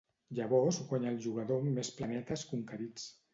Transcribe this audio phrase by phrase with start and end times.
[0.37, 3.07] Llavors guanya el jugador amb més planetes conquerits.